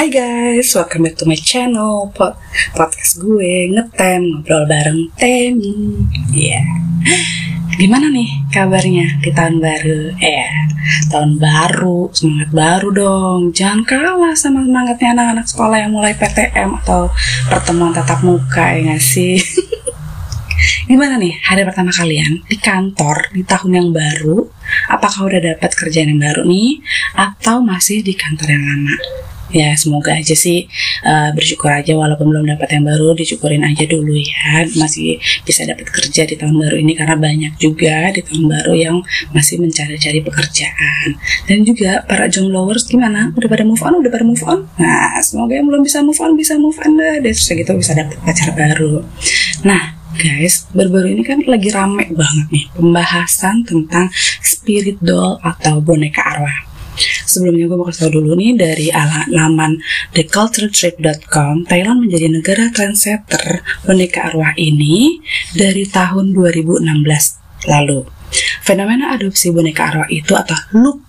Hai 0.00 0.08
guys, 0.08 0.72
welcome 0.72 1.04
back 1.04 1.20
to 1.20 1.28
my 1.28 1.36
channel 1.36 2.08
Pod 2.16 2.32
Podcast 2.72 3.20
gue 3.20 3.68
ngetem 3.68 4.32
ngobrol 4.32 4.64
bareng 4.64 5.12
Temi 5.12 5.76
Iya 6.32 6.64
Gimana 7.76 8.08
nih 8.08 8.48
kabarnya 8.48 9.20
di 9.20 9.28
tahun 9.28 9.60
baru? 9.60 10.16
Eh, 10.16 10.52
tahun 11.12 11.36
baru, 11.36 12.08
semangat 12.16 12.48
baru 12.48 12.88
dong 12.96 13.40
Jangan 13.52 13.84
kalah 13.84 14.32
sama 14.32 14.64
semangatnya 14.64 15.12
anak-anak 15.12 15.44
sekolah 15.44 15.76
yang 15.76 15.92
mulai 15.92 16.16
PTM 16.16 16.80
atau 16.80 17.12
pertemuan 17.52 17.92
tatap 17.92 18.24
muka 18.24 18.72
ya 18.72 18.96
gak 18.96 19.04
sih? 19.04 19.36
Gimana 20.88 21.20
nih 21.20 21.44
hari 21.44 21.60
pertama 21.68 21.92
kalian 21.92 22.40
di 22.48 22.56
kantor 22.56 23.36
di 23.36 23.44
tahun 23.44 23.76
yang 23.76 23.88
baru? 23.92 24.48
Apakah 24.96 25.28
udah 25.28 25.44
dapat 25.44 25.76
kerjaan 25.76 26.16
yang 26.16 26.24
baru 26.24 26.48
nih? 26.48 26.80
Atau 27.20 27.60
masih 27.60 28.00
di 28.00 28.16
kantor 28.16 28.48
yang 28.48 28.64
lama? 28.64 28.96
Ya 29.50 29.74
semoga 29.74 30.14
aja 30.14 30.34
sih 30.34 30.66
uh, 31.02 31.30
bersyukur 31.34 31.70
aja 31.70 31.94
walaupun 31.94 32.30
belum 32.30 32.46
dapat 32.56 32.78
yang 32.78 32.84
baru 32.86 33.14
disyukurin 33.14 33.62
aja 33.66 33.84
dulu 33.86 34.14
ya. 34.14 34.66
Masih 34.78 35.18
bisa 35.42 35.66
dapat 35.66 35.86
kerja 35.90 36.26
di 36.26 36.34
tahun 36.38 36.56
baru 36.56 36.76
ini 36.78 36.92
karena 36.94 37.16
banyak 37.18 37.52
juga 37.58 38.14
di 38.14 38.20
tahun 38.22 38.44
baru 38.46 38.74
yang 38.74 38.96
masih 39.34 39.58
mencari-cari 39.58 40.22
pekerjaan. 40.22 41.18
Dan 41.46 41.66
juga 41.66 42.06
para 42.06 42.30
jombloers 42.30 42.86
gimana? 42.86 43.34
Udah 43.34 43.48
pada 43.50 43.64
move 43.66 43.82
on? 43.82 43.94
Udah 44.00 44.10
pada 44.10 44.24
move 44.24 44.44
on? 44.46 44.66
Nah 44.78 45.18
semoga 45.20 45.58
yang 45.58 45.66
belum 45.66 45.82
bisa 45.82 46.00
move 46.00 46.18
on 46.22 46.38
bisa 46.38 46.54
move 46.56 46.78
on 46.80 46.96
deh 46.96 47.22
dan 47.22 47.34
segitu 47.34 47.74
bisa 47.74 47.92
dapat 47.96 48.16
pacar 48.22 48.54
baru. 48.54 49.02
Nah 49.66 50.00
guys, 50.20 50.68
baru-baru 50.76 51.16
ini 51.16 51.22
kan 51.24 51.40
lagi 51.48 51.72
rame 51.72 52.04
banget 52.12 52.46
nih 52.52 52.64
pembahasan 52.76 53.64
tentang 53.64 54.12
spirit 54.44 55.00
doll 55.00 55.40
atau 55.40 55.80
boneka 55.80 56.20
arwah. 56.20 56.69
Sebelumnya 57.24 57.66
gue 57.70 57.76
mau 57.76 57.86
kasih 57.88 58.08
tau 58.08 58.12
dulu 58.20 58.36
nih 58.36 58.58
dari 58.58 58.86
laman 59.30 59.80
theculturetrip.com 60.12 61.66
Thailand 61.66 62.06
menjadi 62.06 62.26
negara 62.28 62.64
trendsetter 62.74 63.62
boneka 63.84 64.32
arwah 64.32 64.52
ini 64.56 65.20
dari 65.54 65.86
tahun 65.86 66.32
2016 66.36 67.70
lalu. 67.70 68.06
Fenomena 68.62 69.14
adopsi 69.14 69.50
boneka 69.50 69.90
arwah 69.90 70.08
itu 70.10 70.32
atau 70.36 70.56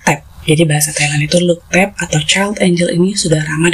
tap 0.01 0.31
jadi 0.41 0.65
bahasa 0.65 0.89
Thailand 0.89 1.21
itu 1.21 1.37
look 1.37 1.61
tap 1.69 1.93
atau 2.01 2.17
child 2.25 2.57
angel 2.57 2.89
ini 2.89 3.13
sudah 3.13 3.45
ramah 3.45 3.69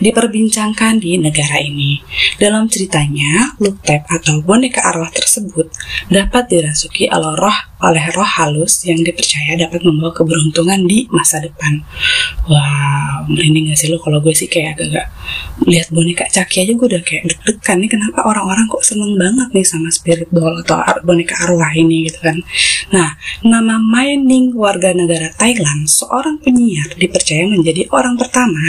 diperbincangkan 0.00 0.96
di 0.96 1.20
negara 1.20 1.60
ini. 1.60 2.00
Dalam 2.40 2.72
ceritanya, 2.72 3.52
look 3.60 3.84
tap 3.84 4.08
atau 4.08 4.40
boneka 4.40 4.80
arwah 4.80 5.12
tersebut 5.12 5.68
dapat 6.08 6.48
dirasuki 6.48 7.12
oleh 7.12 7.36
roh 7.36 7.58
oleh 7.84 8.04
roh 8.16 8.24
halus 8.24 8.82
yang 8.88 9.00
dipercaya 9.04 9.60
dapat 9.60 9.84
membawa 9.84 10.10
keberuntungan 10.16 10.88
di 10.88 11.04
masa 11.12 11.44
depan. 11.44 11.84
Wow, 12.48 13.28
merinding 13.28 13.72
gak 13.72 13.78
sih 13.80 13.88
lo 13.92 14.00
kalau 14.00 14.24
gue 14.24 14.32
sih 14.32 14.48
kayak 14.48 14.80
agak-agak 14.80 15.06
lihat 15.68 15.88
boneka 15.92 16.24
caki 16.28 16.64
aja 16.64 16.72
gue 16.72 16.86
udah 16.88 17.02
kayak 17.04 17.30
deg-degan 17.30 17.76
nih 17.80 17.90
kenapa 17.92 18.20
orang-orang 18.24 18.66
kok 18.68 18.84
seneng 18.84 19.16
banget 19.16 19.48
nih 19.52 19.66
sama 19.66 19.88
spirit 19.92 20.28
doll 20.32 20.56
atau 20.64 20.80
boneka 21.04 21.36
arwah 21.44 21.72
ini 21.76 22.08
gitu 22.08 22.20
kan. 22.24 22.36
Nah, 22.92 23.16
nama 23.44 23.76
Mining 23.80 24.56
warga 24.56 24.96
negara 24.96 25.28
Thailand, 25.36 25.88
seorang 25.88 26.40
penyiar 26.40 26.88
dipercaya 26.96 27.44
menjadi 27.48 27.88
orang 27.92 28.16
pertama 28.16 28.60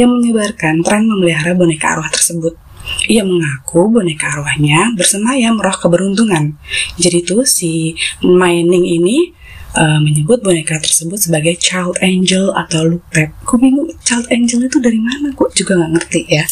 yang 0.00 0.12
menyebarkan 0.16 0.80
tren 0.80 1.04
memelihara 1.08 1.52
boneka 1.52 1.98
arwah 1.98 2.08
tersebut. 2.08 2.61
Ia 3.10 3.22
mengaku 3.22 3.90
boneka 3.90 4.30
arwahnya 4.30 4.94
bersemayam 4.94 5.58
roh 5.58 5.74
keberuntungan. 5.74 6.58
Jadi 6.98 7.22
tuh 7.22 7.46
si 7.46 7.94
mining 8.22 8.86
ini 8.86 9.34
uh, 9.76 9.98
menyebut 10.00 10.42
boneka 10.44 10.78
tersebut 10.78 11.18
sebagai 11.18 11.56
child 11.58 11.98
angel 12.02 12.52
atau 12.52 12.86
lupet. 12.86 13.32
Aku 13.44 13.58
bingung 13.58 13.90
child 14.04 14.28
angel 14.28 14.66
itu 14.68 14.78
dari 14.78 15.00
mana? 15.00 15.32
Kok 15.32 15.50
juga 15.56 15.78
nggak 15.78 15.92
ngerti 15.98 16.20
ya. 16.28 16.44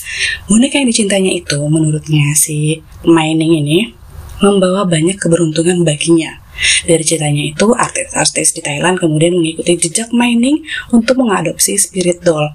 Boneka 0.49 0.81
yang 0.81 0.89
dicintainya 0.89 1.33
itu 1.35 1.59
menurutnya 1.67 2.33
si 2.37 2.81
mining 3.05 3.61
ini 3.61 3.79
membawa 4.41 4.89
banyak 4.89 5.21
keberuntungan 5.21 5.85
baginya. 5.85 6.41
Dari 6.85 7.03
ceritanya 7.05 7.45
itu, 7.45 7.67
artis-artis 7.73 8.57
di 8.57 8.61
Thailand 8.61 9.01
kemudian 9.01 9.37
mengikuti 9.37 9.89
jejak 9.89 10.13
mining 10.13 10.65
untuk 10.93 11.21
mengadopsi 11.21 11.77
spirit 11.81 12.21
doll. 12.23 12.47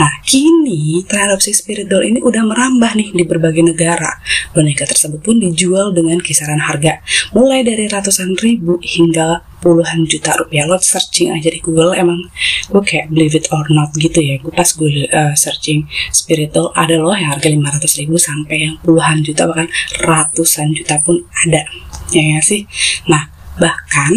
Nah, 0.00 0.12
kini 0.26 1.02
teradopsi 1.04 1.54
spirit 1.54 1.88
doll 1.88 2.04
ini 2.04 2.20
udah 2.20 2.42
merambah 2.44 2.92
nih 2.96 3.10
di 3.14 3.24
berbagai 3.24 3.64
negara. 3.64 4.20
Boneka 4.52 4.84
tersebut 4.84 5.20
pun 5.24 5.40
dijual 5.40 5.94
dengan 5.96 6.20
kisaran 6.20 6.60
harga 6.60 7.00
mulai 7.34 7.66
dari 7.66 7.90
ratusan 7.90 8.38
ribu 8.38 8.78
hingga 8.80 9.42
puluhan 9.64 10.04
juta 10.04 10.36
rupiah 10.36 10.68
lo 10.68 10.76
searching 10.76 11.32
aja 11.32 11.48
di 11.48 11.56
Google 11.64 11.96
emang 11.96 12.28
gue 12.68 12.82
kayak 12.84 13.08
believe 13.08 13.32
it 13.32 13.48
or 13.48 13.64
not 13.72 13.88
gitu 13.96 14.20
ya 14.20 14.36
gue 14.36 14.52
pas 14.52 14.68
gue 14.68 15.08
uh, 15.08 15.32
searching 15.32 15.88
spiritual 16.12 16.68
ada 16.76 17.00
loh 17.00 17.16
yang 17.16 17.32
harga 17.32 17.48
500 17.48 18.00
ribu 18.04 18.20
sampai 18.20 18.56
yang 18.68 18.74
puluhan 18.84 19.24
juta 19.24 19.48
bahkan 19.48 19.68
ratusan 20.04 20.76
juta 20.76 21.00
pun 21.00 21.24
ada 21.48 21.64
ya, 22.12 22.22
ya 22.36 22.40
sih 22.44 22.68
nah 23.08 23.33
Bahkan, 23.58 24.12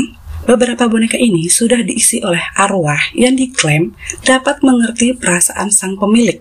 beberapa 0.47 0.87
boneka 0.87 1.19
ini 1.19 1.51
sudah 1.51 1.83
diisi 1.83 2.23
oleh 2.23 2.41
arwah 2.55 2.99
yang 3.13 3.35
diklaim 3.35 3.93
dapat 4.23 4.63
mengerti 4.63 5.11
perasaan 5.13 5.69
sang 5.69 5.99
pemilik. 5.99 6.39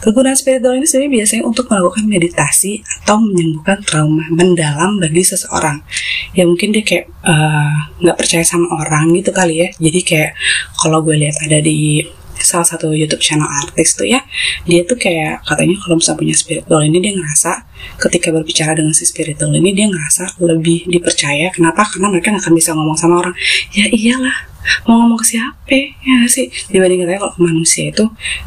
Kegunaan 0.00 0.32
spiritual 0.32 0.80
ini 0.80 0.88
sebenarnya 0.88 1.12
biasanya 1.20 1.44
untuk 1.44 1.68
melakukan 1.68 2.04
meditasi 2.08 2.80
atau 3.04 3.20
menyembuhkan 3.20 3.84
trauma 3.84 4.24
mendalam 4.32 4.96
bagi 4.96 5.20
seseorang. 5.20 5.84
Ya 6.32 6.48
mungkin 6.48 6.72
dia 6.72 6.80
kayak 6.80 7.06
eh, 7.10 7.74
nggak 8.00 8.16
uh, 8.16 8.18
percaya 8.18 8.44
sama 8.48 8.64
orang 8.80 9.12
gitu 9.12 9.30
kali 9.34 9.60
ya. 9.60 9.68
Jadi 9.76 10.00
kayak 10.00 10.32
kalau 10.80 11.04
gue 11.04 11.20
lihat 11.20 11.36
ada 11.44 11.60
di 11.60 12.00
salah 12.44 12.68
satu 12.68 12.92
YouTube 12.92 13.24
channel 13.24 13.48
artis 13.48 13.96
tuh 13.96 14.06
ya. 14.06 14.20
Dia 14.68 14.84
tuh 14.84 15.00
kayak 15.00 15.42
katanya 15.48 15.76
kalau 15.80 15.98
misalnya 15.98 16.20
punya 16.20 16.36
spirit 16.36 16.64
doll 16.68 16.84
ini 16.84 16.98
dia 17.00 17.12
ngerasa 17.16 17.52
ketika 18.00 18.28
berbicara 18.32 18.72
dengan 18.76 18.92
si 18.92 19.04
spirit 19.08 19.36
doll 19.40 19.52
ini 19.56 19.72
dia 19.72 19.88
ngerasa 19.88 20.38
lebih 20.44 20.86
dipercaya. 20.88 21.50
Kenapa? 21.50 21.88
Karena 21.88 22.12
mereka 22.12 22.30
nggak 22.30 22.44
akan 22.44 22.54
bisa 22.54 22.70
ngomong 22.76 22.96
sama 22.96 23.14
orang 23.24 23.34
ya 23.72 23.88
iyalah 23.88 24.54
mau 24.88 25.04
ngomong 25.04 25.20
ke 25.20 25.26
siapa? 25.36 25.76
Ya 26.04 26.24
sih? 26.28 26.48
Dibanding 26.72 27.04
katanya 27.04 27.20
kalau 27.28 27.34
manusia 27.40 27.92
itu 27.92 28.04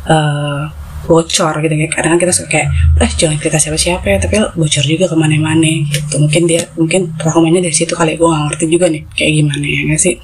uh, 0.10 0.66
bocor 1.08 1.64
gitu 1.64 1.72
kayak 1.72 1.94
kadang 1.96 2.20
kita 2.20 2.34
suka 2.36 2.50
kayak 2.52 2.70
eh 3.00 3.12
jangan 3.16 3.40
cerita 3.40 3.58
siapa 3.62 3.80
siapa 3.80 4.06
ya 4.12 4.18
tapi 4.20 4.36
bocor 4.60 4.84
juga 4.84 5.06
ke 5.08 5.16
mana-mana 5.16 5.88
gitu. 5.88 6.20
Mungkin 6.20 6.44
dia 6.50 6.68
mungkin 6.76 7.16
traumanya 7.16 7.64
dari 7.64 7.76
situ 7.76 7.96
kali 7.96 8.20
gue 8.20 8.28
nggak 8.28 8.44
ngerti 8.52 8.66
juga 8.68 8.86
nih 8.92 9.02
kayak 9.16 9.32
gimana 9.40 9.66
ya 9.66 9.80
gak 9.94 10.02
sih? 10.04 10.16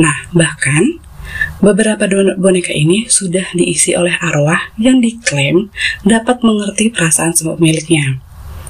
Nah 0.00 0.16
bahkan 0.32 0.82
Beberapa 1.64 2.04
boneka 2.36 2.76
ini 2.76 3.08
sudah 3.08 3.56
diisi 3.56 3.96
oleh 3.96 4.12
arwah 4.20 4.76
yang 4.76 5.00
diklaim 5.00 5.72
dapat 6.04 6.44
mengerti 6.44 6.92
perasaan 6.92 7.32
semua 7.32 7.56
pemiliknya. 7.56 8.20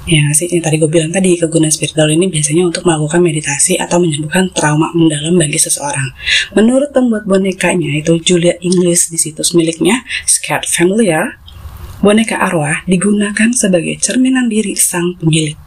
Ya 0.07 0.31
sih, 0.31 0.47
yang 0.47 0.63
tadi 0.63 0.79
gue 0.79 0.87
bilang 0.87 1.11
tadi, 1.11 1.35
kegunaan 1.35 1.75
spiritual 1.75 2.07
ini 2.13 2.31
biasanya 2.31 2.71
untuk 2.71 2.87
melakukan 2.87 3.19
meditasi 3.19 3.81
atau 3.83 3.99
menyembuhkan 3.99 4.53
trauma 4.55 4.95
mendalam 4.95 5.35
bagi 5.35 5.59
seseorang. 5.59 6.15
Menurut 6.55 6.95
pembuat 6.95 7.27
bonekanya, 7.27 7.99
itu 7.99 8.21
Julia 8.23 8.55
English 8.63 9.11
di 9.11 9.19
situs 9.19 9.59
miliknya, 9.59 10.05
Scared 10.29 10.69
Familiar, 10.71 11.41
boneka 11.99 12.39
arwah 12.39 12.85
digunakan 12.87 13.51
sebagai 13.57 13.99
cerminan 13.99 14.47
diri 14.47 14.77
sang 14.79 15.19
pemilik. 15.19 15.64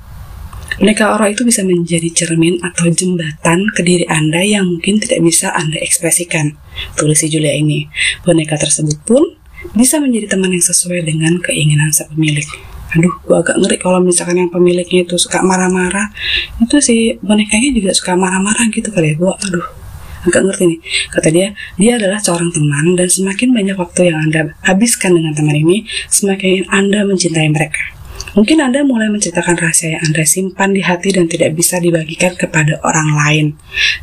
Boneka 0.77 1.09
orang 1.09 1.33
itu 1.33 1.41
bisa 1.41 1.65
menjadi 1.65 2.05
cermin 2.13 2.61
atau 2.61 2.85
jembatan 2.93 3.65
ke 3.73 3.81
diri 3.81 4.05
Anda 4.05 4.45
yang 4.45 4.77
mungkin 4.77 5.01
tidak 5.01 5.25
bisa 5.25 5.49
Anda 5.49 5.81
ekspresikan. 5.81 6.53
Tulis 6.93 7.17
si 7.17 7.33
Julia 7.33 7.49
ini. 7.57 7.89
Boneka 8.21 8.61
tersebut 8.61 9.01
pun 9.01 9.25
bisa 9.73 9.97
menjadi 9.97 10.37
teman 10.37 10.53
yang 10.53 10.61
sesuai 10.61 11.01
dengan 11.01 11.41
keinginan 11.41 11.89
sang 11.89 12.13
pemilik. 12.13 12.45
Aduh, 12.93 13.09
gua 13.25 13.41
agak 13.41 13.57
ngeri 13.57 13.77
kalau 13.81 14.05
misalkan 14.05 14.37
yang 14.37 14.53
pemiliknya 14.53 15.01
itu 15.01 15.17
suka 15.17 15.41
marah-marah. 15.41 16.13
Itu 16.61 16.77
si 16.77 17.17
bonekanya 17.25 17.73
juga 17.73 17.91
suka 17.97 18.13
marah-marah 18.13 18.69
gitu 18.69 18.93
kali 18.93 19.11
ya. 19.11 19.13
Gua, 19.17 19.33
aduh, 19.33 19.65
agak 20.29 20.45
ngerti 20.45 20.77
nih. 20.77 20.79
Kata 21.09 21.27
dia, 21.33 21.57
dia 21.81 21.97
adalah 21.97 22.21
seorang 22.21 22.53
teman 22.53 22.93
dan 22.93 23.09
semakin 23.09 23.49
banyak 23.49 23.75
waktu 23.81 24.13
yang 24.13 24.29
Anda 24.29 24.53
habiskan 24.61 25.17
dengan 25.17 25.33
teman 25.33 25.57
ini, 25.57 25.89
semakin 26.05 26.69
Anda 26.69 27.01
mencintai 27.01 27.49
mereka. 27.49 27.96
Mungkin 28.37 28.61
Anda 28.61 28.85
mulai 28.85 29.09
menceritakan 29.09 29.57
rahasia 29.57 29.97
yang 29.97 30.13
Anda 30.13 30.21
simpan 30.21 30.77
di 30.77 30.85
hati 30.85 31.09
dan 31.09 31.25
tidak 31.25 31.57
bisa 31.57 31.81
dibagikan 31.81 32.37
kepada 32.37 32.77
orang 32.85 33.17
lain. 33.17 33.45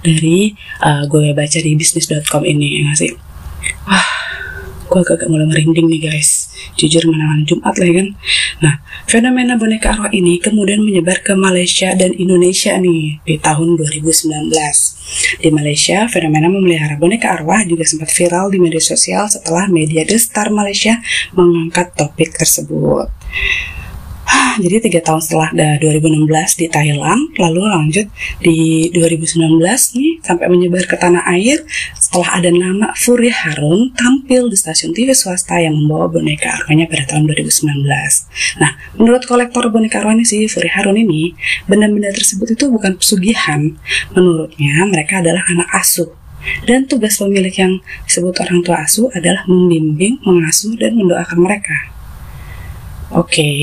Dari 0.03 0.51
uh, 0.83 1.07
gue 1.07 1.31
baca 1.31 1.59
di 1.63 1.73
bisnis.com 1.79 2.43
ini, 2.43 2.83
ya 2.83 2.95
sih? 2.99 3.15
Wah, 3.87 4.09
gue 4.91 5.01
agak 5.01 5.27
mulai 5.31 5.47
merinding 5.49 5.87
nih 5.87 6.11
guys. 6.11 6.51
Jujur 6.75 7.07
mana 7.11 7.43
Jumat 7.47 7.79
lah 7.79 7.87
ya 7.87 7.95
kan. 8.03 8.09
Nah, 8.63 8.75
fenomena 9.07 9.55
boneka 9.55 9.95
arwah 9.95 10.11
ini 10.11 10.39
kemudian 10.43 10.83
menyebar 10.83 11.23
ke 11.23 11.39
Malaysia 11.39 11.95
dan 11.95 12.13
Indonesia 12.15 12.75
nih 12.77 13.23
di 13.23 13.35
tahun 13.39 13.79
2019. 13.79 14.51
Di 15.41 15.49
Malaysia, 15.55 16.07
fenomena 16.11 16.51
memelihara 16.51 16.99
boneka 16.99 17.33
arwah 17.33 17.63
juga 17.67 17.87
sempat 17.87 18.11
viral 18.13 18.51
di 18.51 18.59
media 18.59 18.83
sosial 18.83 19.31
setelah 19.31 19.71
media 19.71 20.03
The 20.03 20.19
Star 20.19 20.51
Malaysia 20.51 20.99
mengangkat 21.35 21.95
topik 21.95 22.35
tersebut. 22.35 23.11
Jadi 24.63 24.79
tiga 24.81 25.01
tahun 25.03 25.21
setelah 25.21 25.51
2016 25.83 26.61
di 26.61 26.67
Thailand, 26.71 27.35
lalu 27.37 27.63
lanjut 27.67 28.07
di 28.39 28.89
2019 28.95 29.61
nih 29.99 30.13
sampai 30.23 30.47
menyebar 30.47 30.87
ke 30.87 30.95
tanah 30.95 31.27
air 31.35 31.61
setelah 31.99 32.39
ada 32.39 32.51
nama 32.55 32.95
Furi 32.95 33.35
Harun 33.35 33.91
tampil 33.99 34.47
di 34.47 34.57
stasiun 34.57 34.95
TV 34.95 35.11
swasta 35.13 35.59
yang 35.59 35.75
membawa 35.75 36.07
boneka 36.07 36.55
arwahnya 36.63 36.87
pada 36.87 37.05
tahun 37.11 37.27
2019. 37.29 37.83
Nah, 38.63 38.71
menurut 38.95 39.23
kolektor 39.27 39.67
boneka 39.69 40.01
arwah 40.01 40.15
ini 40.15 40.23
si 40.23 40.47
Furi 40.47 40.71
Harun 40.71 40.95
ini, 40.95 41.35
benda-benda 41.67 42.15
tersebut 42.15 42.55
itu 42.55 42.71
bukan 42.71 42.95
pesugihan. 42.95 43.75
Menurutnya 44.15 44.87
mereka 44.87 45.19
adalah 45.19 45.43
anak 45.51 45.69
asuh 45.75 46.25
dan 46.69 46.85
tugas 46.85 47.17
pemilik 47.17 47.53
yang 47.53 47.81
disebut 48.05 48.37
orang 48.45 48.61
tua 48.61 48.85
asuh 48.85 49.09
adalah 49.17 49.49
membimbing, 49.49 50.21
mengasuh, 50.25 50.77
dan 50.77 50.97
mendoakan 50.97 51.41
mereka. 51.41 51.95
Oke, 53.15 53.31
okay. 53.31 53.59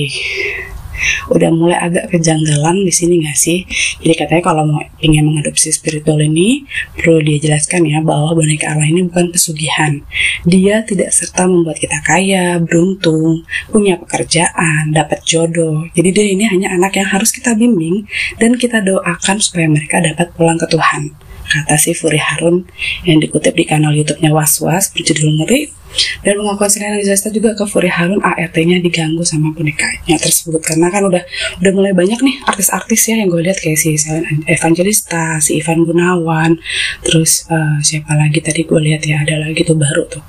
udah 1.36 1.52
mulai 1.52 1.76
agak 1.76 2.08
kejanggalan 2.08 2.88
di 2.88 2.94
sini 2.96 3.20
nggak 3.20 3.36
sih? 3.36 3.68
Jadi 4.00 4.16
katanya 4.16 4.44
kalau 4.48 4.64
mau 4.64 4.80
ingin 5.04 5.28
mengadopsi 5.28 5.76
spiritual 5.76 6.24
ini 6.24 6.64
perlu 6.96 7.20
dia 7.20 7.36
jelaskan 7.36 7.84
ya 7.84 8.00
bahwa 8.00 8.32
boneka 8.32 8.72
arwah 8.72 8.88
ini 8.88 9.12
bukan 9.12 9.28
pesugihan. 9.28 10.00
Dia 10.48 10.88
tidak 10.88 11.12
serta 11.12 11.52
membuat 11.52 11.84
kita 11.84 12.00
kaya, 12.00 12.64
beruntung, 12.64 13.44
punya 13.68 14.00
pekerjaan, 14.00 14.96
dapat 14.96 15.20
jodoh. 15.28 15.84
Jadi 15.92 16.16
dia 16.16 16.26
ini 16.32 16.48
hanya 16.48 16.72
anak 16.72 16.96
yang 16.96 17.12
harus 17.12 17.36
kita 17.36 17.52
bimbing 17.52 18.08
dan 18.40 18.56
kita 18.56 18.80
doakan 18.80 19.44
supaya 19.44 19.68
mereka 19.68 20.00
dapat 20.00 20.32
pulang 20.32 20.56
ke 20.56 20.72
Tuhan 20.72 21.12
kata 21.52 21.76
si 21.76 21.92
Furi 21.92 22.16
Harun 22.16 22.64
yang 23.04 23.20
dikutip 23.20 23.52
di 23.52 23.68
kanal 23.68 23.92
YouTube-nya 23.92 24.32
Was-Was 24.32 24.96
berjudul 24.96 25.44
Ngeri. 25.44 25.84
Dan 26.24 26.40
mengakukan 26.40 26.72
selain 26.72 27.04
Zesta 27.04 27.28
juga 27.36 27.52
ke 27.52 27.68
Furi 27.68 27.92
Harun 27.92 28.24
ART-nya 28.24 28.80
diganggu 28.80 29.28
sama 29.28 29.52
bonekanya 29.52 30.16
tersebut. 30.16 30.64
Karena 30.64 30.88
kan 30.88 31.04
udah 31.04 31.20
udah 31.60 31.72
mulai 31.76 31.92
banyak 31.92 32.16
nih 32.24 32.36
artis-artis 32.48 33.12
ya 33.12 33.20
yang 33.20 33.28
gue 33.28 33.44
lihat 33.44 33.60
kayak 33.60 33.76
si 33.76 34.00
Evangelista, 34.48 35.44
si 35.44 35.60
Ivan 35.60 35.84
Gunawan, 35.84 36.56
terus 37.04 37.44
uh, 37.52 37.76
siapa 37.84 38.16
lagi 38.16 38.40
tadi 38.40 38.64
gue 38.64 38.80
lihat 38.80 39.04
ya 39.04 39.20
ada 39.20 39.44
lagi 39.44 39.68
tuh 39.68 39.76
baru 39.76 40.08
tuh. 40.08 40.24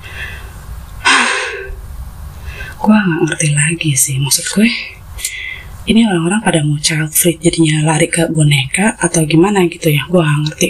gue 2.83 2.97
nggak 2.99 3.21
ngerti 3.31 3.49
lagi 3.55 3.91
sih 3.95 4.19
maksud 4.19 4.59
gue 4.59 4.67
ini 5.83 6.07
orang-orang 6.07 6.43
pada 6.47 6.63
mau 6.63 6.79
child 6.79 7.11
free 7.11 7.39
jadinya 7.43 7.83
lari 7.83 8.07
ke 8.07 8.31
boneka 8.31 8.95
atau 9.03 9.27
gimana 9.27 9.67
gitu 9.67 9.91
ya? 9.91 10.07
Gue 10.07 10.23
gak 10.23 10.41
ngerti 10.47 10.69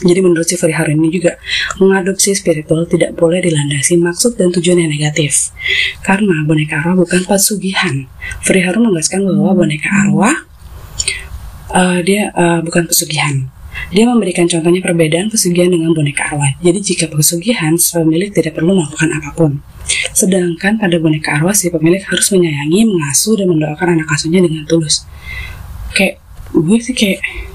jadi 0.00 0.22
menurut 0.22 0.46
si 0.46 0.54
Feri 0.54 0.72
Harun 0.72 1.02
ini 1.02 1.10
juga 1.10 1.36
mengadopsi 1.82 2.32
spiritual 2.32 2.86
tidak 2.86 3.18
boleh 3.18 3.42
dilandasi 3.42 3.98
maksud 3.98 4.38
dan 4.38 4.54
tujuan 4.54 4.86
yang 4.86 4.90
negatif. 4.90 5.50
Karena 6.06 6.46
boneka 6.46 6.80
arwah 6.80 7.04
bukan 7.04 7.26
pesugihan. 7.26 8.06
Feri 8.40 8.62
Harun 8.62 8.88
menegaskan 8.88 9.26
bahwa 9.26 9.66
boneka 9.66 9.90
arwah 9.90 10.34
uh, 11.74 11.98
dia 12.00 12.30
uh, 12.32 12.62
bukan 12.62 12.86
pesugihan. 12.86 13.50
Dia 13.90 14.06
memberikan 14.06 14.46
contohnya 14.46 14.78
perbedaan 14.78 15.28
pesugihan 15.28 15.68
dengan 15.68 15.90
boneka 15.90 16.32
arwah. 16.32 16.54
Jadi 16.62 16.78
jika 16.80 17.10
pesugihan, 17.10 17.74
si 17.74 17.98
pemilik 17.98 18.30
tidak 18.30 18.54
perlu 18.54 18.78
melakukan 18.78 19.10
apa 19.10 19.30
pun. 19.34 19.58
Sedangkan 20.14 20.78
pada 20.78 20.96
boneka 21.02 21.42
arwah, 21.42 21.52
si 21.52 21.68
pemilik 21.68 22.00
harus 22.06 22.30
menyayangi, 22.30 22.86
mengasuh, 22.86 23.34
dan 23.34 23.50
mendoakan 23.50 23.98
anak 23.98 24.08
asuhnya 24.14 24.40
dengan 24.40 24.62
tulus. 24.64 25.04
Kayak 25.90 26.22
gue 26.54 26.78
sih 26.78 26.94
kayak 26.94 27.49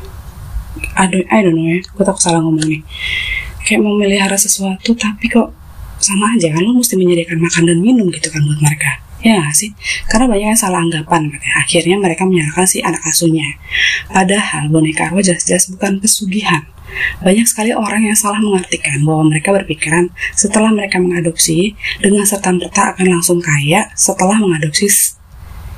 I 0.96 1.06
don't, 1.12 1.28
I 1.28 1.40
don't 1.44 1.56
know 1.56 1.68
ya. 1.68 1.80
Gue 1.84 2.04
takut 2.08 2.22
salah 2.24 2.40
ngomong 2.42 2.66
nih. 2.66 2.82
Kayak 3.68 3.82
memelihara 3.84 4.38
sesuatu 4.40 4.96
tapi 4.96 5.28
kok 5.28 5.52
sama 6.00 6.32
aja 6.36 6.52
kan? 6.52 6.62
Lo 6.64 6.76
mesti 6.76 6.96
menyediakan 6.96 7.40
makan 7.40 7.64
dan 7.68 7.78
minum 7.84 8.08
gitu 8.12 8.32
kan 8.32 8.42
buat 8.44 8.60
mereka. 8.64 9.04
Ya 9.26 9.42
sih? 9.58 9.74
Karena 10.06 10.30
banyak 10.30 10.54
yang 10.54 10.60
salah 10.60 10.86
anggapan 10.86 11.34
katanya. 11.34 11.56
Akhirnya 11.58 11.98
mereka 11.98 12.30
menyalahkan 12.30 12.66
si 12.70 12.78
anak 12.86 13.02
asuhnya. 13.04 13.58
Padahal 14.06 14.70
boneka 14.70 15.10
arwah 15.10 15.26
jelas-jelas 15.26 15.66
bukan 15.74 15.98
pesugihan. 15.98 16.62
Banyak 17.26 17.50
sekali 17.50 17.74
orang 17.74 18.06
yang 18.06 18.14
salah 18.14 18.38
mengartikan 18.38 19.02
bahwa 19.02 19.34
mereka 19.34 19.50
berpikiran 19.50 20.14
setelah 20.38 20.70
mereka 20.70 21.02
mengadopsi 21.02 21.74
dengan 21.98 22.24
serta 22.24 22.54
merta 22.54 22.94
akan 22.94 23.20
langsung 23.20 23.42
kaya 23.42 23.90
setelah 23.98 24.38
mengadopsi 24.38 24.88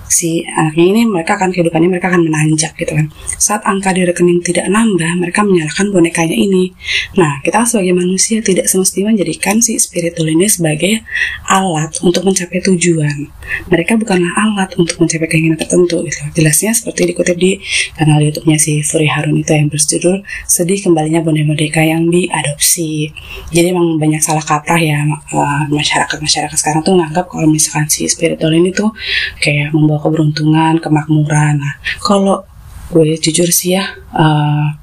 si 0.08 0.44
anaknya 0.48 0.86
ini 0.86 1.02
mereka 1.08 1.36
akan 1.36 1.52
kehidupannya 1.54 1.90
mereka 1.92 2.08
akan 2.12 2.28
menanjak 2.28 2.74
gitu 2.80 2.94
kan. 2.96 3.08
Saat 3.38 3.64
angka 3.68 3.94
di 3.94 4.04
rekening 4.08 4.42
tidak 4.44 4.68
nambah 4.72 5.20
mereka 5.20 5.44
menyalahkan 5.44 5.92
bonekanya 5.92 6.36
ini. 6.36 6.72
Nah 7.20 7.40
kita 7.44 7.64
sebagai 7.68 7.96
manusia 7.96 8.40
tidak 8.40 8.72
semestinya 8.72 9.14
menjadikan 9.14 9.60
si 9.60 9.76
spiritual 9.78 10.28
ini 10.32 10.48
sebagai 10.48 11.04
alat 11.48 12.00
untuk 12.04 12.24
mencapai 12.24 12.60
tujuan. 12.64 13.28
Mereka 13.68 14.00
bukanlah 14.00 14.32
alat 14.36 14.76
untuk 14.80 15.00
mencapai 15.00 15.28
keinginan 15.28 15.60
tertentu 15.60 16.04
gitu. 16.04 16.22
Jelasnya 16.36 16.72
seperti 16.76 17.14
dikutip 17.14 17.38
di 17.38 17.60
kanal 17.96 18.20
YouTube-nya 18.24 18.58
si 18.60 18.84
Furi 18.84 19.08
Harun 19.08 19.40
itu 19.40 19.52
yang 19.54 19.68
berjudul 19.72 20.24
sedih 20.48 20.80
kembalinya 20.84 21.24
boneka-boneka 21.24 21.82
yang 21.84 22.08
diadopsi. 22.08 23.12
Jadi 23.52 23.68
memang 23.72 24.00
banyak 24.00 24.22
salah 24.24 24.44
kaprah 24.44 24.80
ya 24.80 25.04
eh, 25.08 25.64
masyarakat 25.72 26.18
masyarakat 26.20 26.58
sekarang 26.58 26.82
tuh 26.84 26.94
menganggap 26.96 27.26
kalau 27.28 27.48
misalkan 27.50 27.88
si 27.88 28.08
spiritual 28.08 28.52
ini 28.54 28.72
tuh 28.72 28.92
kayak 29.40 29.72
membawa 29.72 29.97
membawa 29.98 30.06
keberuntungan, 30.06 30.74
kemakmuran. 30.78 31.58
Nah, 31.58 31.74
kalau 32.06 32.46
gue 32.94 33.18
jujur 33.18 33.50
sih 33.50 33.74
ya, 33.74 33.84
uh, 34.14 34.78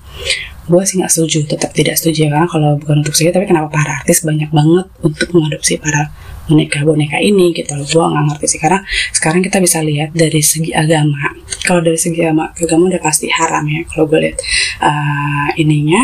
gue 0.67 0.83
sih 0.83 0.99
nggak 0.99 1.13
setuju, 1.13 1.47
tetap 1.47 1.71
tidak 1.71 1.95
setuju 1.95 2.27
ya 2.27 2.31
karena 2.35 2.49
kalau 2.51 2.71
bukan 2.83 3.07
untuk 3.07 3.15
saya, 3.15 3.31
tapi 3.31 3.47
kenapa 3.47 3.71
para 3.71 4.03
artis 4.03 4.27
banyak 4.27 4.51
banget 4.51 4.87
untuk 5.07 5.29
mengadopsi 5.31 5.79
para 5.79 6.11
boneka-boneka 6.51 7.23
ini 7.23 7.55
gitu 7.55 7.73
loh. 7.79 7.87
Gue 7.87 8.05
nggak 8.05 8.25
ngerti 8.35 8.47
sih 8.59 8.61
karena 8.61 8.83
sekarang 9.15 9.41
kita 9.47 9.63
bisa 9.63 9.79
lihat 9.81 10.11
dari 10.13 10.43
segi 10.43 10.75
agama. 10.75 11.31
Kalau 11.63 11.81
dari 11.81 11.97
segi 11.97 12.21
agama, 12.27 12.51
agama 12.53 12.91
udah 12.91 13.01
pasti 13.01 13.31
haram 13.31 13.65
ya. 13.71 13.87
Kalau 13.87 14.05
gue 14.11 14.19
lihat 14.19 14.37
uh, 14.83 15.49
ininya, 15.57 16.03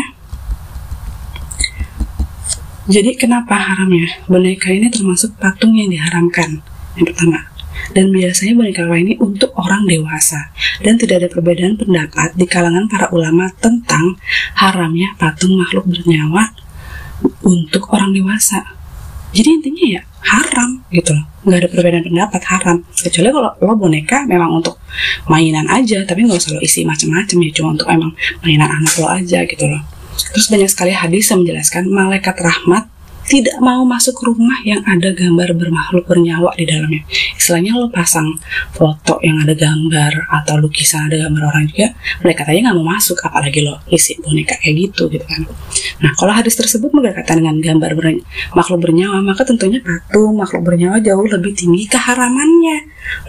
jadi 2.89 3.13
kenapa 3.13 3.53
haramnya? 3.53 4.25
Boneka 4.25 4.73
ini 4.73 4.89
termasuk 4.89 5.37
patung 5.37 5.77
yang 5.77 5.93
diharamkan. 5.93 6.65
Yang 6.97 7.13
pertama, 7.13 7.50
dan 7.91 8.11
biasanya 8.11 8.53
boneka 8.55 8.87
ini 8.95 9.19
untuk 9.19 9.51
orang 9.59 9.83
dewasa. 9.87 10.51
Dan 10.79 10.95
tidak 10.95 11.23
ada 11.23 11.27
perbedaan 11.31 11.75
pendapat 11.75 12.35
di 12.35 12.45
kalangan 12.47 12.87
para 12.87 13.11
ulama 13.11 13.51
tentang 13.59 14.15
haramnya 14.59 15.15
patung 15.19 15.59
makhluk 15.59 15.87
bernyawa 15.87 16.55
untuk 17.43 17.91
orang 17.91 18.15
dewasa. 18.15 18.63
Jadi 19.31 19.47
intinya 19.47 19.85
ya 19.99 20.01
haram 20.27 20.83
gitu 20.91 21.15
loh. 21.15 21.25
Nggak 21.47 21.57
ada 21.63 21.69
perbedaan 21.71 22.03
pendapat 22.05 22.41
haram. 22.51 22.77
Kecuali 22.91 23.29
kalau 23.31 23.51
lo 23.63 23.73
boneka 23.79 24.27
memang 24.27 24.59
untuk 24.59 24.75
mainan 25.31 25.65
aja 25.71 26.03
tapi 26.03 26.27
nggak 26.27 26.37
usah 26.37 26.51
lo 26.55 26.59
isi 26.59 26.83
macam-macam 26.83 27.37
ya 27.47 27.51
cuma 27.55 27.69
untuk 27.73 27.87
emang 27.87 28.11
mainan 28.43 28.69
anak 28.69 28.93
lo 28.99 29.07
aja 29.07 29.43
gitu 29.47 29.65
loh. 29.65 29.81
Terus 30.35 30.47
banyak 30.51 30.69
sekali 30.69 30.91
hadis 30.93 31.31
yang 31.31 31.41
menjelaskan 31.41 31.87
malaikat 31.89 32.35
rahmat 32.37 32.91
tidak 33.31 33.63
mau 33.63 33.87
masuk 33.87 34.19
rumah 34.27 34.59
yang 34.67 34.83
ada 34.83 35.15
gambar 35.15 35.55
bermakhluk 35.55 36.03
bernyawa 36.03 36.51
di 36.59 36.67
dalamnya. 36.67 37.07
Istilahnya 37.39 37.79
lo 37.79 37.87
pasang 37.87 38.27
foto 38.75 39.23
yang 39.23 39.39
ada 39.47 39.55
gambar 39.55 40.27
atau 40.27 40.59
lukisan 40.59 41.07
ada 41.07 41.15
gambar 41.15 41.47
orang 41.47 41.63
juga, 41.71 41.95
mereka 42.19 42.43
tanya 42.43 42.67
nggak 42.67 42.77
mau 42.83 42.91
masuk, 42.91 43.15
apalagi 43.23 43.63
lo 43.63 43.79
isi 43.87 44.19
boneka 44.19 44.59
kayak 44.59 44.75
gitu 44.75 45.07
gitu 45.07 45.23
kan. 45.23 45.47
Nah 46.03 46.11
kalau 46.19 46.35
hadis 46.35 46.59
tersebut 46.59 46.91
berkaitan 46.91 47.39
dengan 47.39 47.55
gambar 47.63 47.91
ber 47.95 48.19
makhluk 48.51 48.83
bernyawa, 48.83 49.23
maka 49.23 49.47
tentunya 49.47 49.79
patung 49.79 50.35
makhluk 50.35 50.67
bernyawa 50.67 50.99
jauh 50.99 51.23
lebih 51.23 51.55
tinggi 51.55 51.87
keharamannya, 51.87 52.77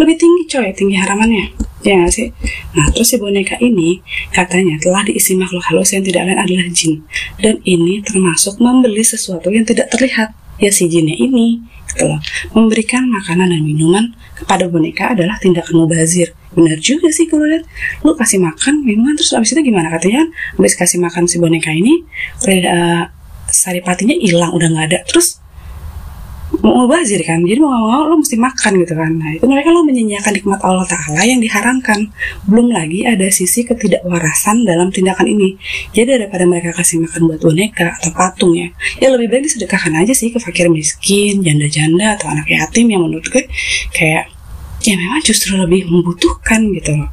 lebih 0.03 0.19
tinggi 0.19 0.43
coy, 0.51 0.67
tinggi 0.75 0.99
haramannya. 0.99 1.72
Ya 1.83 1.99
gak 1.99 2.15
sih? 2.15 2.31
Nah, 2.79 2.87
terus 2.95 3.11
si 3.11 3.19
boneka 3.19 3.59
ini 3.59 3.99
katanya 4.31 4.79
telah 4.79 5.03
diisi 5.03 5.35
makhluk 5.35 5.67
halus 5.67 5.91
yang 5.91 6.07
tidak 6.07 6.31
lain 6.31 6.39
adalah 6.39 6.67
jin. 6.71 7.03
Dan 7.43 7.59
ini 7.67 7.99
termasuk 8.07 8.63
membeli 8.63 9.03
sesuatu 9.03 9.51
yang 9.51 9.67
tidak 9.67 9.91
terlihat. 9.91 10.31
Ya 10.63 10.71
si 10.71 10.87
jinnya 10.87 11.19
ini, 11.19 11.59
gitu 11.91 12.07
loh. 12.07 12.23
Memberikan 12.55 13.11
makanan 13.11 13.51
dan 13.51 13.67
minuman 13.67 14.15
kepada 14.39 14.71
boneka 14.71 15.11
adalah 15.11 15.35
tindakan 15.43 15.83
mubazir. 15.83 16.39
Benar 16.55 16.79
juga 16.79 17.11
sih 17.11 17.27
kalau 17.27 17.51
lihat. 17.51 17.67
Lu 18.07 18.15
kasih 18.15 18.39
makan, 18.39 18.87
minuman, 18.87 19.19
terus 19.19 19.35
abis 19.35 19.59
itu 19.59 19.75
gimana 19.75 19.91
katanya? 19.91 20.23
Abis 20.55 20.79
kasih 20.79 21.03
makan 21.03 21.27
si 21.27 21.43
boneka 21.43 21.75
ini, 21.75 22.07
uh, 22.47 23.11
saripatinya 23.51 24.15
hilang, 24.15 24.55
udah 24.55 24.71
nggak 24.71 24.87
ada. 24.87 24.99
Terus 25.11 25.42
mau 26.61 26.85
bazir 26.85 27.25
kan? 27.25 27.41
Jadi 27.41 27.57
mau 27.57 27.73
mau 27.73 28.05
lo 28.05 28.21
mesti 28.21 28.37
makan 28.37 28.73
gitu 28.85 28.93
kan. 28.93 29.13
Nah 29.17 29.33
itu 29.33 29.45
mereka 29.49 29.73
lo 29.73 29.81
menyanyiakan 29.89 30.33
nikmat 30.37 30.61
Allah 30.61 30.85
Taala 30.85 31.25
yang 31.25 31.41
diharamkan. 31.41 32.13
Belum 32.45 32.69
lagi 32.69 33.09
ada 33.09 33.25
sisi 33.33 33.65
ketidakwarasan 33.65 34.69
dalam 34.69 34.93
tindakan 34.93 35.33
ini. 35.33 35.57
Jadi 35.97 36.21
daripada 36.21 36.45
mereka 36.45 36.77
kasih 36.77 37.01
makan 37.01 37.33
buat 37.33 37.41
boneka 37.41 37.97
atau 37.97 38.13
patung 38.13 38.53
ya 38.53 38.69
ya 39.01 39.09
lebih 39.09 39.33
baik 39.33 39.49
disedekahkan 39.49 39.95
aja 39.97 40.13
sih 40.13 40.35
ke 40.35 40.39
fakir 40.43 40.69
miskin 40.69 41.41
janda-janda 41.41 42.19
atau 42.21 42.29
anak 42.29 42.51
yatim 42.51 42.91
yang 42.93 43.07
menurut 43.07 43.25
gue 43.31 43.49
kayak 43.95 44.29
ya 44.83 44.95
memang 44.99 45.23
justru 45.23 45.55
lebih 45.55 45.87
membutuhkan 45.89 46.69
gitu 46.75 46.99
loh. 46.99 47.11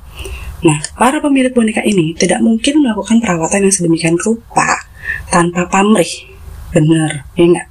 Nah, 0.59 0.75
para 0.99 1.23
pemilik 1.23 1.55
boneka 1.55 1.79
ini 1.87 2.11
tidak 2.19 2.43
mungkin 2.43 2.83
melakukan 2.83 3.23
perawatan 3.23 3.69
yang 3.69 3.73
sedemikian 3.73 4.19
rupa 4.19 4.83
tanpa 5.31 5.71
pamrih. 5.71 6.27
Bener, 6.75 7.23
ya 7.39 7.43
enggak? 7.47 7.68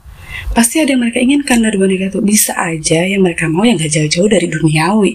Pasti 0.52 0.80
ada 0.80 0.94
yang 0.94 1.02
mereka 1.02 1.18
inginkan 1.20 1.58
dari 1.60 1.76
boneka 1.76 2.12
itu. 2.12 2.20
Bisa 2.24 2.56
aja 2.56 3.04
yang 3.04 3.24
mereka 3.24 3.48
mau 3.48 3.64
yang 3.64 3.80
gak 3.80 3.92
jauh-jauh 3.92 4.28
dari 4.28 4.46
duniawi. 4.48 5.12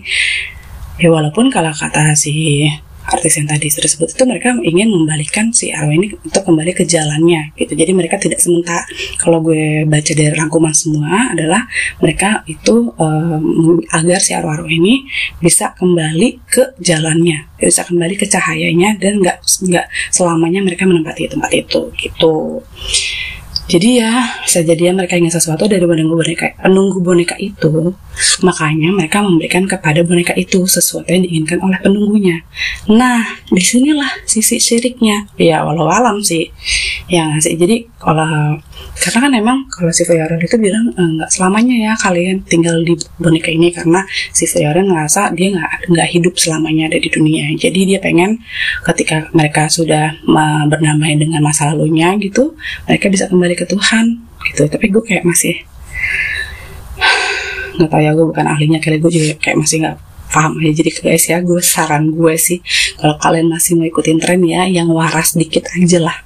Ya 1.01 1.09
walaupun 1.09 1.49
kalau 1.49 1.73
kata 1.73 2.13
si 2.13 2.69
artis 3.03 3.35
yang 3.35 3.47
tadi 3.51 3.67
sudah 3.67 3.89
sebut 3.91 4.09
itu 4.15 4.23
mereka 4.23 4.55
ingin 4.63 4.87
membalikan 4.87 5.51
si 5.51 5.75
arwah 5.75 5.91
ini 5.91 6.15
untuk 6.23 6.43
kembali 6.47 6.71
ke 6.71 6.87
jalannya 6.87 7.51
gitu. 7.59 7.75
Jadi 7.75 7.91
mereka 7.91 8.15
tidak 8.15 8.39
sementara 8.39 8.87
kalau 9.19 9.43
gue 9.43 9.83
baca 9.83 10.11
dari 10.15 10.31
rangkuman 10.31 10.71
semua 10.71 11.35
adalah 11.35 11.67
mereka 11.99 12.47
itu 12.47 12.95
um, 12.95 13.83
agar 13.91 14.19
si 14.23 14.31
arwah-arwah 14.31 14.71
ini 14.71 15.03
bisa 15.43 15.75
kembali 15.75 16.47
ke 16.47 16.79
jalannya 16.79 17.51
bisa 17.59 17.87
kembali 17.87 18.15
ke 18.19 18.27
cahayanya 18.27 18.99
dan 18.99 19.23
nggak 19.23 19.39
nggak 19.39 19.87
selamanya 20.11 20.59
mereka 20.59 20.83
menempati 20.83 21.31
tempat 21.31 21.51
itu 21.55 21.91
gitu 21.95 22.59
jadi 23.63 23.89
ya 24.03 24.11
bisa 24.43 24.59
jadi 24.59 24.91
ya 24.91 24.93
mereka 24.93 25.15
ingin 25.15 25.31
sesuatu 25.31 25.71
dari 25.71 25.87
penunggu 25.87 26.19
boneka 26.19 26.51
penunggu 26.59 26.99
boneka 26.99 27.35
itu. 27.39 27.95
Makanya 28.43 28.91
mereka 28.91 29.23
memberikan 29.23 29.63
kepada 29.65 30.03
boneka 30.03 30.35
itu 30.35 30.67
sesuatu 30.67 31.07
yang 31.07 31.23
diinginkan 31.23 31.63
oleh 31.63 31.79
penunggunya. 31.79 32.43
Nah 32.91 33.23
di 33.47 33.63
sinilah 33.63 34.27
sisi 34.27 34.59
syiriknya. 34.59 35.31
Ya 35.39 35.63
walau 35.63 35.87
alam 35.87 36.19
sih. 36.19 36.51
Ya 37.07 37.31
sih? 37.39 37.55
Jadi 37.55 37.87
kalau 38.03 38.59
karena 38.99 39.19
kan 39.19 39.31
emang 39.31 39.57
kalau 39.71 39.91
si 39.95 40.03
Feyaren 40.03 40.39
itu 40.39 40.59
bilang 40.59 40.91
e, 40.93 41.01
nggak 41.01 41.29
e, 41.31 41.33
selamanya 41.33 41.75
ya 41.75 41.93
kalian 41.95 42.43
tinggal 42.43 42.75
di 42.83 42.99
boneka 43.15 43.47
ini. 43.47 43.71
Karena 43.71 44.03
si 44.35 44.43
Feyaren 44.43 44.91
ngerasa 44.91 45.31
dia 45.33 45.55
nggak 45.55 45.87
nggak 45.87 46.07
hidup 46.11 46.35
selamanya 46.35 46.91
ada 46.91 46.99
di 46.99 47.07
dunia. 47.07 47.47
Jadi 47.55 47.95
dia 47.95 47.99
pengen 48.03 48.43
ketika 48.83 49.31
mereka 49.31 49.71
sudah 49.71 50.19
bernamai 50.67 51.15
dengan 51.15 51.39
masa 51.39 51.71
lalunya 51.71 52.15
gitu 52.19 52.55
mereka 52.87 53.07
bisa 53.07 53.25
kembali 53.29 53.52
ke 53.57 53.65
Tuhan 53.69 54.05
gitu. 54.51 54.67
Tapi 54.67 54.85
gue 54.89 55.03
kayak 55.03 55.23
masih 55.23 55.63
nggak 57.73 57.89
tahu 57.89 58.01
ya 58.05 58.11
gue 58.13 58.25
bukan 58.29 58.45
ahlinya 58.45 58.77
kali 58.77 59.01
gue 59.01 59.09
juga 59.09 59.33
kayak 59.41 59.57
masih 59.57 59.81
nggak 59.81 59.97
paham 60.33 60.57
ya 60.61 60.73
jadi 60.73 60.89
guys 60.97 61.25
ya 61.29 61.37
gue 61.45 61.61
saran 61.61 62.09
gue 62.09 62.33
sih 62.37 62.57
kalau 62.97 63.17
kalian 63.21 63.53
masih 63.53 63.77
mau 63.77 63.85
ikutin 63.85 64.17
tren 64.17 64.41
ya 64.41 64.65
yang 64.65 64.89
waras 64.89 65.37
dikit 65.37 65.69
aja 65.77 66.01
lah. 66.01 66.17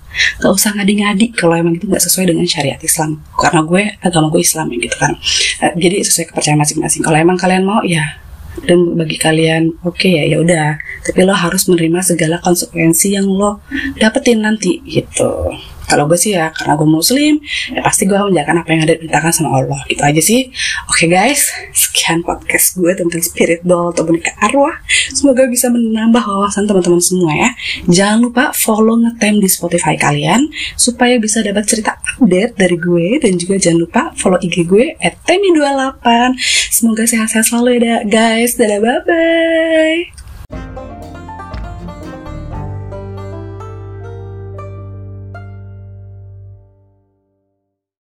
Gak 0.41 0.50
usah 0.50 0.74
ngadi-ngadi 0.74 1.29
kalau 1.29 1.53
emang 1.53 1.77
itu 1.77 1.86
gak 1.86 2.01
sesuai 2.01 2.34
dengan 2.34 2.41
syariat 2.50 2.81
Islam. 2.81 3.22
Karena 3.38 3.62
gue 3.62 3.84
agama 4.01 4.34
gue 4.34 4.41
Islam 4.41 4.65
gitu 4.74 4.98
kan. 4.98 5.13
Uh, 5.62 5.74
jadi 5.77 6.01
sesuai 6.01 6.34
kepercayaan 6.34 6.57
masing-masing. 6.57 7.05
Kalau 7.05 7.22
emang 7.22 7.38
kalian 7.38 7.62
mau 7.62 7.86
ya 7.86 8.17
dan 8.65 8.98
bagi 8.98 9.22
kalian 9.22 9.77
oke 9.86 9.93
okay, 9.93 10.17
ya 10.17 10.24
ya 10.25 10.38
udah. 10.41 10.81
Tapi 11.05 11.22
lo 11.22 11.38
harus 11.38 11.69
menerima 11.69 12.01
segala 12.01 12.41
konsekuensi 12.41 13.13
yang 13.13 13.29
lo 13.29 13.62
dapetin 14.01 14.41
nanti 14.41 14.81
gitu 14.89 15.53
kalau 15.88 16.06
gue 16.06 16.20
sih 16.20 16.36
ya 16.36 16.51
karena 16.51 16.75
gue 16.75 16.88
muslim 16.88 17.39
ya 17.72 17.82
pasti 17.82 18.03
gue 18.03 18.15
menjalankan 18.15 18.58
apa 18.62 18.70
yang 18.75 18.82
ada 18.84 18.94
diperintahkan 19.00 19.32
sama 19.32 19.50
Allah. 19.58 19.79
Gitu 19.88 20.03
aja 20.03 20.22
sih. 20.22 20.51
Oke 20.91 21.08
okay 21.08 21.08
guys. 21.08 21.50
Sekian 21.72 22.22
podcast 22.22 22.75
gue 22.75 22.91
tentang 22.94 23.24
spirit 23.24 23.63
doll 23.63 23.96
atau 23.96 24.03
boneka 24.03 24.36
arwah. 24.44 24.75
Semoga 25.15 25.48
bisa 25.48 25.72
menambah 25.72 26.22
wawasan 26.22 26.67
teman-teman 26.67 27.00
semua 27.00 27.32
ya. 27.34 27.50
Jangan 27.88 28.20
lupa 28.20 28.44
follow 28.51 29.00
ngetem 29.00 29.39
di 29.39 29.50
Spotify 29.50 29.96
kalian 29.96 30.51
supaya 30.75 31.15
bisa 31.17 31.39
dapat 31.41 31.63
cerita 31.65 31.96
update 32.15 32.60
dari 32.60 32.77
gue. 32.77 33.08
Dan 33.24 33.39
juga 33.39 33.56
jangan 33.58 33.79
lupa 33.82 34.01
follow 34.20 34.38
IG 34.44 34.67
gue 34.67 35.00
at 35.00 35.15
temi28 35.24 36.36
semoga 36.72 37.03
sehat-sehat 37.08 37.46
selalu 37.48 37.79
ya 37.82 38.03
guys 38.03 38.60
dadah 38.60 38.79
bye 38.84 39.01
bye 39.08 40.87